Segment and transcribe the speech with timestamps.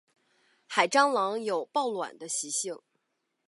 [0.65, 2.79] 海蟑螂有抱卵的习性。